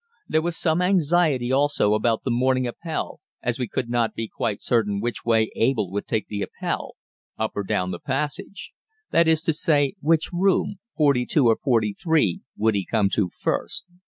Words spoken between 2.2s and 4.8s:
the morning Appell, as we could not be quite